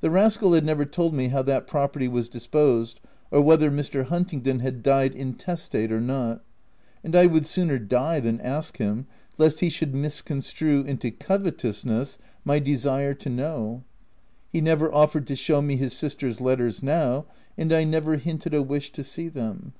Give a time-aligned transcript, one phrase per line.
[0.00, 4.04] The rascal had never told me how that property was disposed, or whether Mr.
[4.04, 6.44] Hunt ingdon had died intestate or not;
[7.02, 9.06] and I would sooner die than ask him,
[9.38, 13.82] lest he should miscon strue into covetousness my desire to know.
[14.52, 17.24] He never offered to show me his sister's letters now;
[17.56, 19.72] and I never hinted a wish to see them.